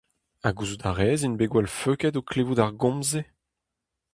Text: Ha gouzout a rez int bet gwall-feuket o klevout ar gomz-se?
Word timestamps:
Ha 0.43 0.49
gouzout 0.57 0.85
a 0.89 0.91
rez 0.97 1.21
int 1.27 1.37
bet 1.39 1.49
gwall-feuket 1.51 2.17
o 2.19 2.21
klevout 2.29 2.61
ar 2.63 2.71
gomz-se? 2.81 3.21